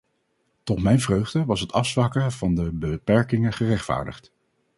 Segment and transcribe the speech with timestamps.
[0.63, 4.31] Tot mijn vreugde was het afzwakken van de beperkingen gerechtvaardigd.